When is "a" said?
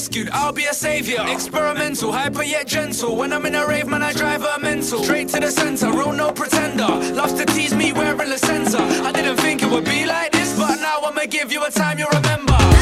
0.64-0.72, 3.54-3.66, 8.32-8.38, 11.64-11.70